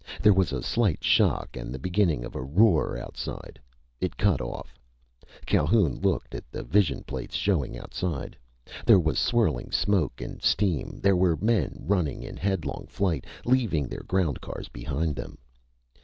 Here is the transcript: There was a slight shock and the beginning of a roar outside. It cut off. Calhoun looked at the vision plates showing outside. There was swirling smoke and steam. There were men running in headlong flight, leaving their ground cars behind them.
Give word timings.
There 0.19 0.33
was 0.33 0.51
a 0.51 0.63
slight 0.63 1.03
shock 1.03 1.55
and 1.55 1.71
the 1.71 1.77
beginning 1.77 2.25
of 2.25 2.33
a 2.33 2.41
roar 2.41 2.97
outside. 2.97 3.59
It 3.99 4.17
cut 4.17 4.41
off. 4.41 4.73
Calhoun 5.45 5.93
looked 5.99 6.33
at 6.33 6.49
the 6.49 6.63
vision 6.63 7.03
plates 7.03 7.35
showing 7.35 7.77
outside. 7.77 8.35
There 8.83 8.97
was 8.99 9.19
swirling 9.19 9.71
smoke 9.71 10.19
and 10.19 10.41
steam. 10.41 10.97
There 11.03 11.15
were 11.15 11.37
men 11.39 11.77
running 11.83 12.23
in 12.23 12.35
headlong 12.35 12.87
flight, 12.87 13.25
leaving 13.45 13.87
their 13.87 14.01
ground 14.01 14.41
cars 14.41 14.69
behind 14.69 15.15
them. 15.15 15.37